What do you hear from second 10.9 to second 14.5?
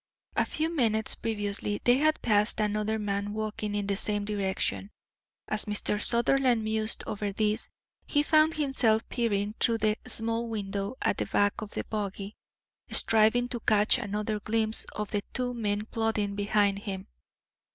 at the back of the buggy, striving to catch another